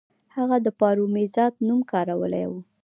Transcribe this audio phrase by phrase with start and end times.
[0.35, 2.53] هغه د پاروپامیزاد نوم کارولی و